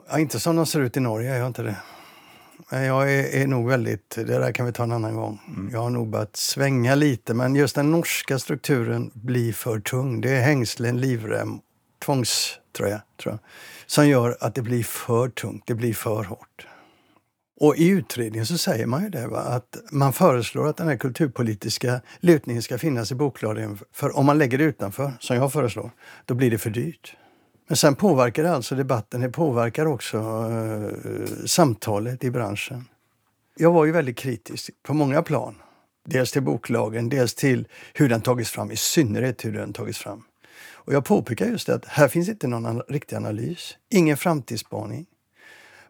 [0.10, 1.76] Ja, inte som de ser ut i Norge, jag är inte det.
[2.70, 5.40] Jag är, är nog väldigt, det där kan vi ta en annan gång.
[5.74, 10.22] Jag har nog börjat svänga lite, men just den norska strukturen blir för tung.
[10.22, 11.60] Det är hängslen, livrem,
[12.06, 13.40] tvångströja, tror jag,
[13.86, 16.68] som gör att det blir för tungt, det blir för hårt.
[17.60, 19.40] Och i utredningen så säger man ju det, va?
[19.40, 23.80] att man föreslår att den här kulturpolitiska lutningen ska finnas i boklagen.
[23.92, 25.92] För om man lägger det utanför, som jag föreslår,
[26.26, 27.16] då blir det för dyrt.
[27.68, 32.86] Men sen påverkar det alltså debatten, det påverkar också eh, samtalet i branschen.
[33.56, 35.56] Jag var ju väldigt kritisk på många plan.
[36.06, 40.24] Dels till boklagen, dels till hur den tagits fram, i synnerhet hur den tagits fram.
[40.72, 45.06] Och jag påpekar just det att här finns inte någon riktig analys, ingen framtidsspaning.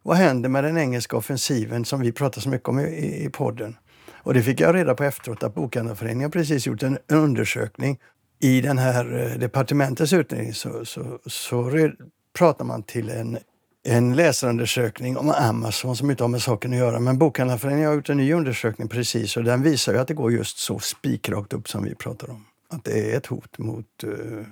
[0.02, 3.78] Vad händer med den engelska offensiven som vi pratar så mycket om i, i podden?
[4.24, 8.00] Och det fick jag reda på efteråt att Bokhandlarföreningen precis gjort en, en undersökning.
[8.44, 11.90] I den här eh, departementets utredning så, så, så
[12.38, 13.38] pratar man till en,
[13.84, 17.00] en läsarundersökning om Amazon som inte har med saken att göra.
[17.00, 20.32] Men Bokhandlarföreningen har gjort en ny undersökning precis och den visar ju att det går
[20.32, 22.46] just så spikrakt upp som vi pratar om.
[22.70, 24.44] Att det är ett hot mot uh,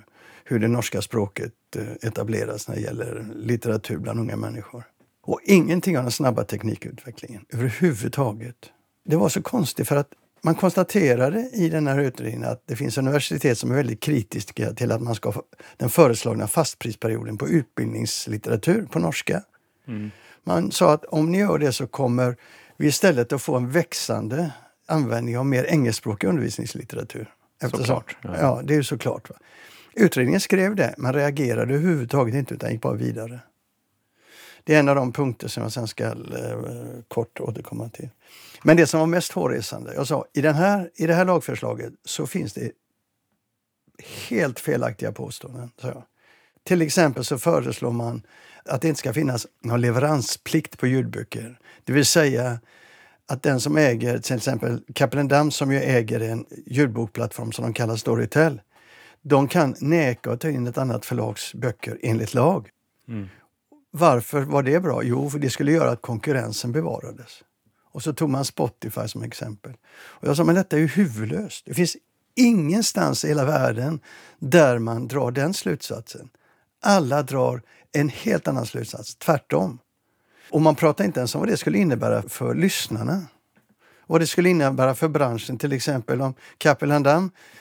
[0.44, 4.84] hur det norska språket uh, etableras när det gäller litteratur bland unga människor.
[5.22, 8.56] Och ingenting av den snabba teknikutvecklingen överhuvudtaget.
[9.04, 10.08] Det var så konstigt för att
[10.44, 14.92] man konstaterade i den här utredningen att det finns universitet som är väldigt kritiska till
[14.92, 15.42] att man ska ha
[15.76, 19.42] den föreslagna fastprisperioden på utbildningslitteratur på norska.
[19.88, 20.10] Mm.
[20.44, 22.36] Man sa att om ni gör det så kommer
[22.76, 24.52] vi istället att få en växande
[24.86, 27.30] användning av mer engelskspråkig undervisningslitteratur.
[27.62, 28.16] Eftersom, såklart.
[28.22, 28.36] Ja.
[28.38, 29.30] ja, det är ju såklart.
[29.30, 29.36] Va?
[29.94, 33.40] Utredningen skrev det, men reagerade överhuvudtaget inte utan gick bara vidare.
[34.64, 36.12] Det är en av de punkter som jag sen ska eh,
[37.08, 38.08] kort återkomma till.
[38.62, 41.92] Men det som var mest hårresande, jag sa i, den här, i det här lagförslaget
[42.04, 42.72] så finns det
[44.28, 45.70] helt felaktiga påståenden.
[45.80, 46.04] Så.
[46.64, 48.22] Till exempel så föreslår man
[48.64, 51.58] att det inte ska finnas någon leveransplikt på ljudböcker.
[51.84, 52.60] Det vill säga
[53.26, 57.96] att den som äger till exempel Kapellendam som ju äger en ljudbokplattform som de kallar
[57.96, 58.60] Storytel.
[59.22, 62.68] De kan neka att ta in ett annat förlags böcker enligt lag.
[63.08, 63.28] Mm.
[63.94, 65.02] Varför var det bra?
[65.02, 67.42] Jo, för det skulle göra att konkurrensen bevarades.
[67.92, 69.72] Och så tog man Spotify som exempel.
[69.92, 71.64] Och jag sa, men detta är ju huvudlöst.
[71.66, 71.96] Det finns
[72.34, 74.00] ingenstans i hela världen
[74.38, 76.28] där man drar den slutsatsen.
[76.82, 79.78] Alla drar en helt annan slutsats, tvärtom.
[80.50, 83.26] Och man pratar inte ens om vad det skulle innebära för lyssnarna.
[84.12, 86.92] Vad det skulle innebära för branschen, till exempel om Kapel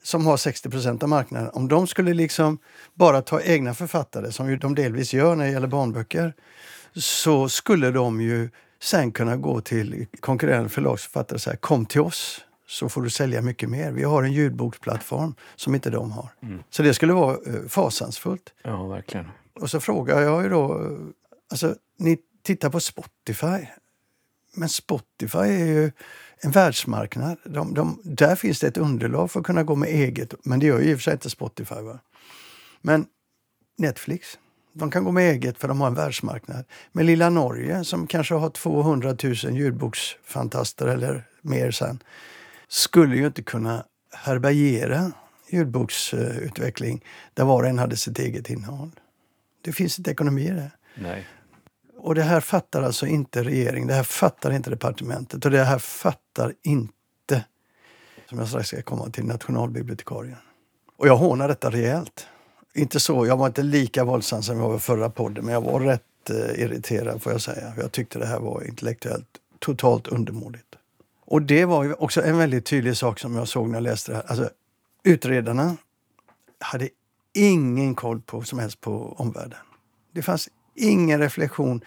[0.04, 2.58] som har 60 av marknaden, om de skulle liksom
[2.94, 6.34] bara ta egna författare, som ju de delvis gör när det gäller barnböcker,
[6.96, 8.50] så skulle de ju
[8.82, 13.42] sen kunna gå till konkurrerande förlagsförfattare och säga kom till oss så får du sälja
[13.42, 13.92] mycket mer.
[13.92, 16.30] Vi har en ljudboksplattform som inte de har.
[16.44, 16.64] Mm.
[16.70, 18.54] Så det skulle vara uh, fasansfullt.
[18.64, 19.28] Ja, verkligen.
[19.54, 20.98] Och så frågar jag ju då,
[21.52, 23.68] alltså ni tittar på Spotify.
[24.56, 25.92] Men Spotify är ju
[26.44, 27.38] en världsmarknad.
[27.44, 30.66] De, de, där finns det ett underlag för att kunna gå med eget, men det
[30.66, 31.76] gör ju i och för sig inte Spotify.
[31.76, 32.00] Va?
[32.82, 33.06] Men
[33.78, 34.40] Netflix,
[34.74, 36.66] de kan gå med eget för de har en världsmarknad.
[36.92, 42.04] Men lilla Norge som kanske har 200 000 ljudboksfantaster eller mer sen,
[42.68, 45.12] skulle ju inte kunna härbärgera
[45.50, 48.92] ljudboksutveckling där var och en hade sitt eget innehåll.
[49.62, 50.72] Det finns inte ekonomi i det.
[50.96, 51.28] Nej.
[52.04, 55.80] Och det här fattar alltså inte regeringen, det här fattar inte departementet och det här
[55.80, 57.46] fattar inte,
[58.30, 60.38] som jag strax ska komma till, nationalbibliotekarien.
[60.98, 62.28] Och jag hånar detta rejält.
[62.74, 65.62] Inte så, jag var inte lika våldsam som jag var i förra podden, men jag
[65.62, 67.74] var rätt eh, irriterad får jag säga.
[67.78, 69.28] Jag tyckte det här var intellektuellt
[69.60, 70.76] totalt undermåligt.
[71.26, 74.16] Och det var också en väldigt tydlig sak som jag såg när jag läste det
[74.16, 74.26] här.
[74.28, 74.50] Alltså,
[75.04, 75.78] utredarna
[76.60, 76.90] hade
[77.34, 79.60] ingen koll på som helst på omvärlden.
[80.12, 81.82] Det fanns ingen reflektion.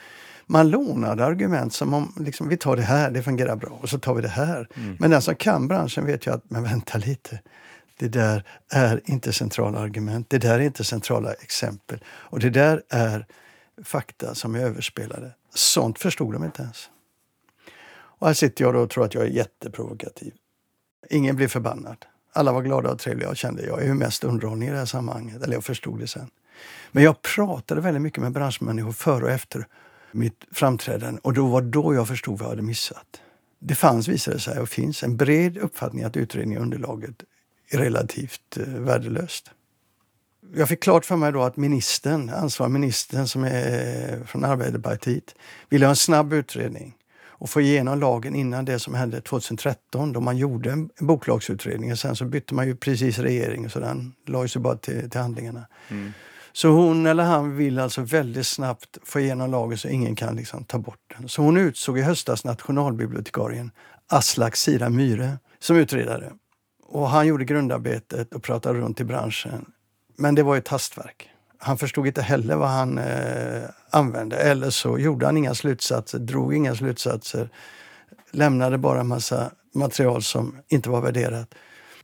[0.47, 3.99] Man lånade argument som om liksom, vi tar det här, det fungerar bra, och så
[3.99, 4.69] tar vi det här.
[4.75, 4.97] Mm.
[5.01, 7.41] Men den som kan branschen vet ju att, men vänta lite,
[7.99, 12.05] det där är inte centrala argument, det där är inte centrala exempel.
[12.07, 13.27] Och det där är
[13.85, 15.35] fakta som är överspelade.
[15.55, 16.91] Sånt förstod de inte ens.
[18.25, 20.35] Och här sitter jag då och tror att jag är jätteprovokativ.
[21.11, 21.97] Ingen blev förbannad.
[22.33, 24.85] Alla var glada och trevliga och kände jag är ju mest underhållning i det här
[24.85, 25.43] sammanhanget.
[25.43, 26.31] Eller jag förstod det sen.
[26.93, 29.67] Men jag pratade väldigt mycket med branschmänniskor före och efter
[30.13, 33.21] mitt framträdande och då var då jag förstod vad jag hade missat.
[33.59, 37.23] Det fanns, visade sig, och finns en bred uppfattning att utredningen och underlaget
[37.71, 39.51] är relativt eh, värdelöst.
[40.57, 45.35] Jag fick klart för mig då att ministern, ansvarig ministern som är eh, från Arbeiderpartiet,
[45.69, 46.95] ville ha en snabb utredning
[47.45, 51.93] och få igenom lagen innan det som hände 2013 då man gjorde en boklagsutredning.
[51.93, 55.21] Och sen så bytte man ju precis regering så den la sig bara till, till
[55.21, 55.67] handlingarna.
[55.89, 56.13] Mm.
[56.57, 60.65] Så hon eller han vill alltså väldigt snabbt få igenom lagen så ingen kan liksom
[60.65, 61.29] ta bort den.
[61.29, 63.71] Så hon utsåg i höstas nationalbibliotekarien
[64.09, 66.33] Aslak Sira Myhre som utredare.
[66.83, 69.73] Och han gjorde grundarbetet och pratade runt i branschen.
[70.17, 71.31] Men det var ett hastverk.
[71.59, 74.37] Han förstod inte heller vad han eh, använde.
[74.37, 77.49] Eller så gjorde han inga slutsatser, drog inga slutsatser.
[78.31, 81.55] Lämnade bara en massa material som inte var värderat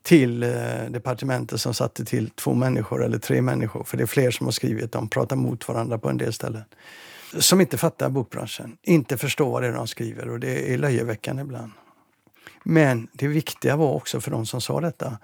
[0.03, 0.51] till eh,
[0.89, 3.85] departementet som satte till två människor eller tre människor.
[3.85, 4.93] För det är fler som har skrivit.
[4.93, 6.65] De pratar mot varandra på en del ställen.
[7.39, 11.43] Som inte fattar bokbranschen, inte förstår vad det är de skriver och det är löjeväckande
[11.43, 11.73] ibland.
[12.65, 15.19] Men det viktiga var också för de som sa detta.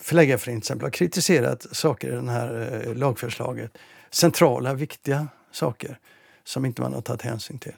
[0.00, 3.78] Förläggarföreningen till exempel har kritiserat saker i det här eh, lagförslaget.
[4.10, 5.98] Centrala, viktiga saker
[6.44, 7.74] som inte man har tagit hänsyn till.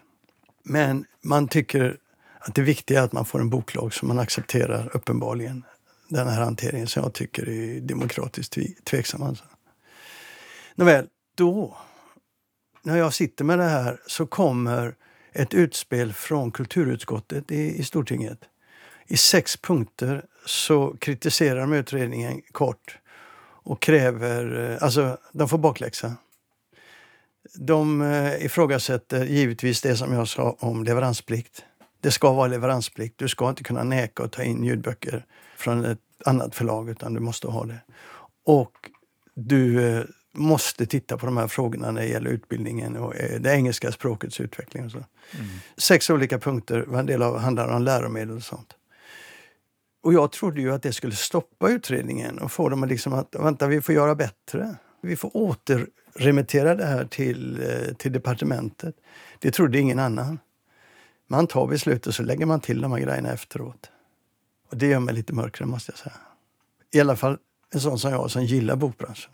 [0.62, 1.96] Men man tycker
[2.38, 5.64] att det viktiga är att man får en boklag som man accepterar uppenbarligen.
[6.10, 9.22] Den här hanteringen som jag tycker är demokratiskt tveksam.
[9.22, 9.44] Alltså.
[10.74, 11.76] Nåväl, då,
[12.82, 14.94] när jag sitter med det här så kommer
[15.32, 18.38] ett utspel från kulturutskottet i, i Stortinget
[19.10, 22.98] i sex punkter så kritiserar de utredningen kort
[23.62, 26.16] och kräver, eh, alltså de får bakläxa.
[27.54, 31.64] De eh, ifrågasätter givetvis det som jag sa om leveransplikt.
[32.00, 33.18] Det ska vara leveransplikt.
[33.18, 37.20] Du ska inte kunna neka att ta in ljudböcker från ett annat förlag utan du
[37.20, 37.80] måste ha det.
[38.46, 38.72] Och
[39.34, 43.92] du eh, måste titta på de här frågorna när det gäller utbildningen och det engelska
[43.92, 44.84] språkets utveckling.
[44.84, 44.98] Och så.
[44.98, 45.48] Mm.
[45.76, 48.76] Sex olika punkter, en del av handlar om läromedel och sånt.
[50.02, 53.34] Och jag trodde ju att det skulle stoppa utredningen och få dem att liksom att
[53.38, 54.76] vänta, vi får göra bättre.
[55.02, 58.94] Vi får återremittera det här till, eh, till departementet.
[59.38, 60.38] Det trodde ingen annan.
[61.30, 63.90] Man tar beslutet och så lägger man till de här grejerna efteråt.
[64.70, 66.16] Och det gör mig lite mörkare måste jag säga.
[66.92, 67.38] I alla fall
[67.74, 69.32] en sån som jag som gillar bokbranschen.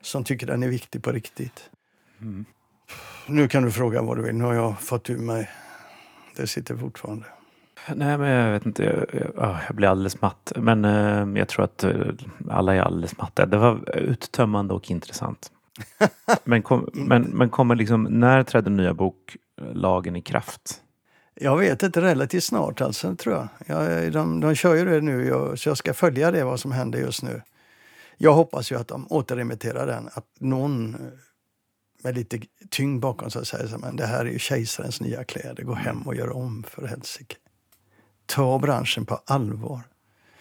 [0.00, 1.70] Som tycker den är viktig på riktigt.
[2.20, 2.44] Mm.
[3.26, 4.34] Nu kan du fråga vad du vill.
[4.34, 5.50] Nu har jag fått ur mig.
[6.36, 7.24] Det sitter fortfarande.
[7.94, 9.06] Nej, men jag vet inte.
[9.36, 10.52] Jag, jag blir alldeles matt.
[10.56, 11.92] Men eh, jag tror att eh,
[12.50, 13.46] alla är alldeles matta.
[13.46, 15.50] Det var uttömmande och intressant.
[16.44, 20.82] men, kom, men, men kommer liksom, när trädde nya boklagen i kraft?
[21.40, 23.48] Jag vet inte, relativt snart alltså, tror jag.
[23.66, 26.72] jag de, de kör ju det nu, jag, så jag ska följa det, vad som
[26.72, 27.42] händer just nu.
[28.16, 31.00] Jag hoppas ju att de återremitterar den, att någon eh,
[32.02, 35.74] med lite tyngd bakom sig säger men det här är ju kejsarens nya kläder, gå
[35.74, 37.36] hem och gör om för helsike.
[38.26, 39.80] Ta branschen på allvar.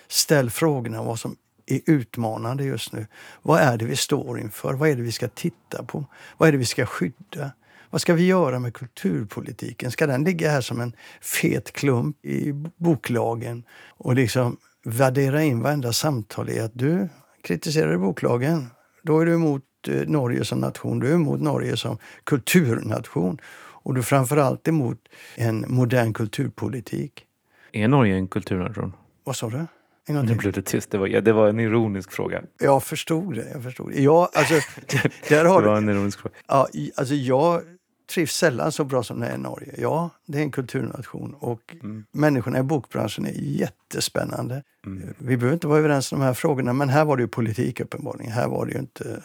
[0.08, 3.08] Ställ frågorna om vad som är utmanande just nu.
[3.42, 4.74] Vad är det vi står inför?
[4.74, 6.06] Vad är det vi ska titta på?
[6.38, 7.52] Vad är det vi ska skydda?
[7.96, 9.92] Vad ska vi göra med kulturpolitiken?
[9.92, 15.94] Ska den ligga här som en fet klump i boklagen och liksom värdera in varenda
[15.94, 17.10] samtal i att du
[17.44, 18.68] kritiserar boklagen,
[19.04, 23.94] då är du emot eh, Norge som nation, du är emot Norge som kulturnation och
[23.94, 25.00] du är framförallt emot
[25.36, 27.26] en modern kulturpolitik.
[27.72, 28.94] Är Norge en kulturnation?
[29.24, 29.66] Vad sa du?
[30.08, 30.92] Nu blev det tyst.
[30.92, 32.42] Det var, ja, det var en ironisk fråga.
[32.60, 33.50] Jag förstod det.
[33.54, 34.02] Jag förstod det.
[34.02, 34.54] Ja, alltså,
[35.30, 36.36] där har det var en ironisk fråga.
[36.48, 37.62] Ja, alltså, jag
[38.08, 39.74] trivs sällan så bra som det är i Norge.
[39.78, 42.06] Ja, det är en kulturnation och mm.
[42.12, 44.64] människorna i bokbranschen är jättespännande.
[44.86, 45.14] Mm.
[45.18, 47.80] Vi behöver inte vara överens om de här frågorna, men här var det ju politik
[47.80, 48.32] uppenbarligen.
[48.32, 49.24] Här var det ju inte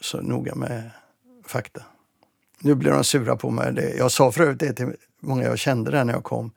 [0.00, 0.90] så noga med
[1.46, 1.82] fakta.
[2.60, 3.94] Nu blir de sura på mig.
[3.98, 6.50] Jag sa förut det till många jag kände där när jag kom.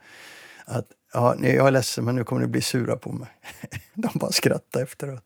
[0.65, 3.29] Att ja, jag är ledsen men nu kommer ni bli sura på mig.
[3.93, 5.23] De bara skrattade efteråt.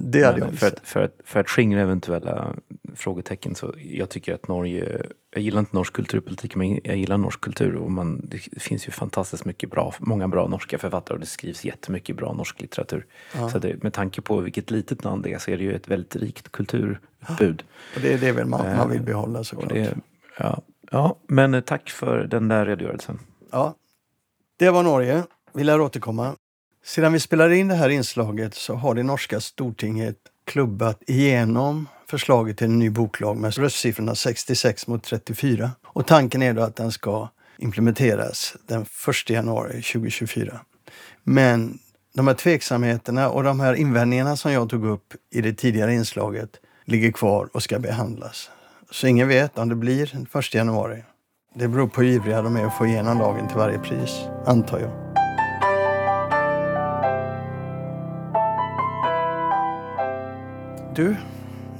[0.00, 2.54] Det hade jag för, att, för, att, för att skingra eventuella
[2.94, 7.40] frågetecken så jag tycker att Norge, jag gillar inte norsk kulturpolitik men jag gillar norsk
[7.40, 11.26] kultur och man, det finns ju fantastiskt mycket bra, många bra norska författare och det
[11.26, 13.06] skrivs jättemycket bra norsk litteratur.
[13.34, 13.48] Ja.
[13.48, 15.88] Så det, med tanke på vilket litet land det är så är det ju ett
[15.88, 17.64] väldigt rikt kulturutbud.
[17.94, 19.68] Och det är det väl man, man vill eh, behålla såklart.
[19.68, 19.96] Det,
[20.38, 23.18] ja, ja, men tack för den där redogörelsen.
[23.50, 23.74] Ja,
[24.56, 25.22] det var Norge.
[25.52, 26.36] Vi lär återkomma.
[26.86, 32.58] Sedan vi spelade in det här inslaget så har det norska stortinget klubbat igenom förslaget
[32.58, 35.70] till en ny boklag med röstsiffrorna 66 mot 34.
[35.86, 40.60] Och tanken är då att den ska implementeras den 1 januari 2024.
[41.22, 41.78] Men
[42.14, 46.50] de här tveksamheterna och de här invändningarna som jag tog upp i det tidigare inslaget
[46.84, 48.50] ligger kvar och ska behandlas.
[48.90, 51.04] Så ingen vet om det blir den 1 januari.
[51.54, 54.80] Det beror på hur ivriga de är att få igenom lagen till varje pris, antar
[54.80, 55.03] jag.
[60.96, 61.16] Du,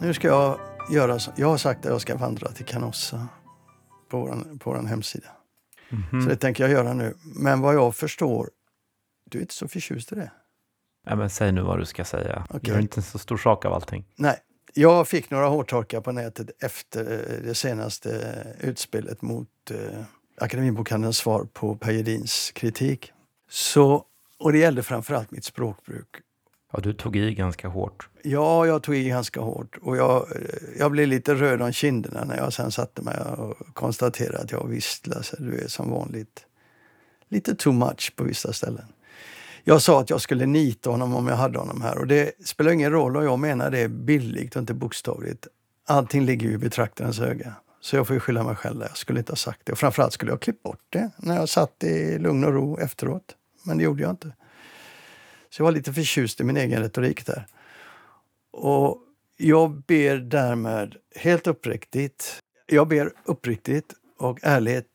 [0.01, 0.59] nu ska jag
[0.91, 1.33] göra så.
[1.37, 3.29] Jag har sagt att jag ska vandra till Canossa
[4.09, 5.29] på vår, på vår hemsida.
[5.89, 6.23] Mm -hmm.
[6.23, 7.15] Så det tänker jag göra nu.
[7.23, 8.51] Men vad jag förstår,
[9.31, 10.31] du är inte så förtjust i det?
[11.07, 12.47] Ja, men säg nu vad du ska säga.
[12.51, 12.75] Okay.
[12.75, 14.05] Gör inte en så stor sak av allting.
[14.17, 14.37] Nej,
[14.73, 17.05] jag fick några hårtorkar på nätet efter
[17.45, 20.03] det senaste utspelet mot eh,
[20.41, 23.13] Akademibokhandelns svar på Per Gedins kritik.
[23.49, 24.05] Så,
[24.39, 26.09] och det gällde framförallt mitt språkbruk.
[26.75, 28.09] Ja, du tog i ganska hårt.
[28.23, 29.79] Ja, jag tog i ganska hårt.
[29.83, 30.27] Och jag,
[30.79, 34.69] jag blev lite röd om kinderna när jag sen satte mig och konstaterade att jag
[34.69, 36.47] visst, Lasse, du är som vanligt
[37.29, 38.85] lite too much på vissa ställen.
[39.65, 42.73] Jag sa att jag skulle nita honom om jag hade honom här och det spelar
[42.73, 45.47] ingen roll om jag menar det billigt och inte bokstavligt.
[45.87, 47.55] Allting ligger ju i betraktarens öga.
[47.81, 48.87] Så jag får ju skylla mig själv där.
[48.87, 49.73] Jag skulle inte ha sagt det.
[49.73, 52.79] Och framförallt skulle jag ha klippt bort det när jag satt i lugn och ro
[52.79, 53.37] efteråt.
[53.65, 54.33] Men det gjorde jag inte.
[55.55, 57.47] Så jag var lite förtjust i min egen retorik där.
[58.53, 58.99] Och
[59.37, 64.87] jag ber därmed helt uppriktigt, jag ber uppriktigt och ärligt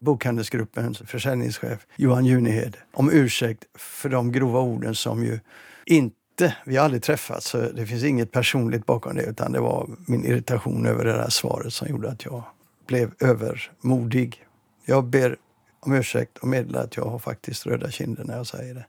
[0.00, 5.40] Bokhandelsgruppens försäljningschef Johan Junihed om ursäkt för de grova orden som ju
[5.86, 9.88] inte, vi har aldrig träffats så det finns inget personligt bakom det utan det var
[10.06, 12.42] min irritation över det där svaret som gjorde att jag
[12.86, 14.44] blev övermodig.
[14.84, 15.36] Jag ber
[15.80, 18.86] om ursäkt och meddelar att jag har faktiskt röda kinder när jag säger det.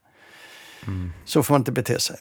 [0.86, 1.12] Mm.
[1.24, 2.16] Så får man inte bete sig.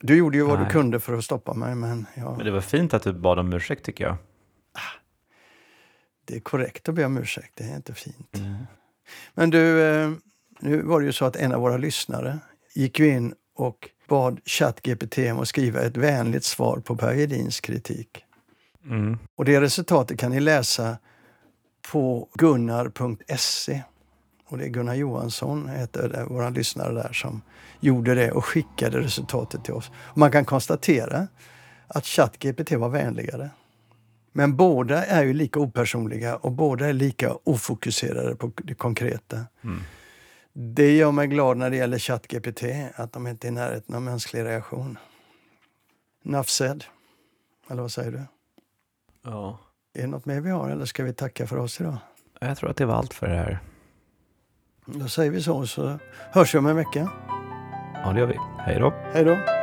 [0.00, 0.66] Du gjorde ju vad Nej.
[0.66, 2.36] du kunde för att stoppa mig men jag...
[2.36, 4.16] Men det var fint att du bad om ursäkt tycker jag.
[4.72, 5.00] Ah,
[6.24, 8.36] det är korrekt att be om ursäkt, det är inte fint.
[8.36, 8.56] Mm.
[9.34, 10.10] Men du, eh,
[10.60, 12.38] nu var det ju så att en av våra lyssnare
[12.74, 17.60] gick ju in och bad ChatGPT om att skriva ett vänligt svar på Per Edins
[17.60, 18.24] kritik.
[18.84, 19.18] Mm.
[19.34, 20.98] Och det resultatet kan ni läsa
[21.92, 23.82] på gunnar.se.
[24.48, 27.42] Och det är Gunnar Johansson, heter vår lyssnare där, som
[27.80, 29.90] gjorde det och skickade resultatet till oss.
[29.96, 31.26] Och man kan konstatera
[31.86, 33.50] att ChatGPT var vänligare.
[34.32, 39.44] Men båda är ju lika opersonliga och båda är lika ofokuserade på det konkreta.
[39.64, 39.80] Mm.
[40.52, 42.62] Det gör mig glad när det gäller ChatGPT,
[42.94, 44.98] att de inte är i närheten av mänsklig reaktion.
[46.22, 46.84] Nafsed.
[47.70, 48.22] Eller vad säger du?
[49.22, 49.58] Ja.
[49.94, 51.96] Är det något mer vi har eller ska vi tacka för oss idag?
[52.40, 53.58] Jag tror att det var allt för det här.
[54.86, 55.98] Då säger vi så, så
[56.32, 57.08] hörs vi om en vecka.
[58.04, 58.38] Ja, det gör vi.
[58.58, 58.92] Hej då.
[59.12, 59.55] Hej då.